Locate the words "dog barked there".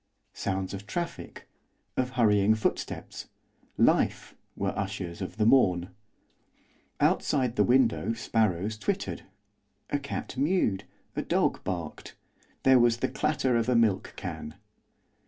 11.21-12.79